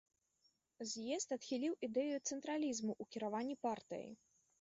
[0.91, 4.09] З'езд адхіліў ідэю цэнтралізму ў кіраванні партыяй.